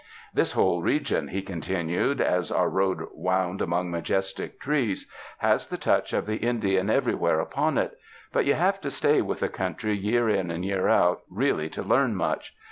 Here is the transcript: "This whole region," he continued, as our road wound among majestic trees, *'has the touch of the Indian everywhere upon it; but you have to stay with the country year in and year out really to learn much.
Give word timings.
"This 0.33 0.53
whole 0.53 0.81
region," 0.81 1.27
he 1.27 1.43
continued, 1.43 2.21
as 2.21 2.51
our 2.51 2.69
road 2.71 3.05
wound 3.13 3.61
among 3.61 3.91
majestic 3.91 4.59
trees, 4.59 5.07
*'has 5.37 5.67
the 5.67 5.77
touch 5.77 6.11
of 6.11 6.25
the 6.25 6.37
Indian 6.37 6.89
everywhere 6.89 7.39
upon 7.39 7.77
it; 7.77 7.99
but 8.33 8.45
you 8.45 8.55
have 8.55 8.81
to 8.81 8.89
stay 8.89 9.21
with 9.21 9.41
the 9.41 9.47
country 9.49 9.95
year 9.95 10.27
in 10.27 10.49
and 10.49 10.65
year 10.65 10.87
out 10.87 11.21
really 11.29 11.69
to 11.69 11.83
learn 11.83 12.15
much. 12.15 12.55